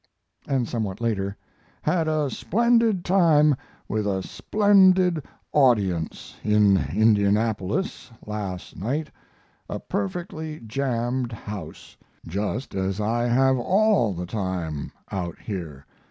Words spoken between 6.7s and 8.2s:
Indianapolis